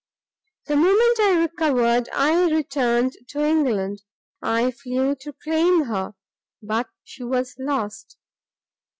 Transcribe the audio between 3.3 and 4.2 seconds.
England;